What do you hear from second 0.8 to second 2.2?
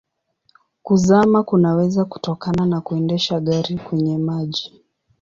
Kuzama kunaweza